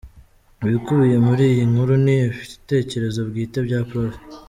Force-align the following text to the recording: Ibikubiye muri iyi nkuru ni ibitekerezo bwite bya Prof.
Ibikubiye 0.65 1.17
muri 1.27 1.43
iyi 1.51 1.63
nkuru 1.69 1.93
ni 2.05 2.15
ibitekerezo 2.27 3.19
bwite 3.29 3.57
bya 3.67 3.79
Prof. 3.89 4.13